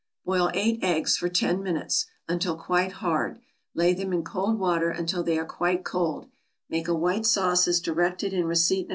[0.15, 3.37] = Boil eight eggs for ten minutes, until quite hard,
[3.75, 6.27] lay them in cold water until they are quite cold;
[6.71, 8.89] make a white sauce, as directed in receipt No.